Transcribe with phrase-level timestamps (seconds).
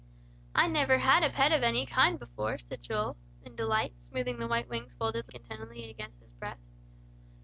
[0.55, 4.47] "I never had a pet of any kind before," said Joel, in delight, smoothing the
[4.47, 6.71] white wings folded contentedly against his breast.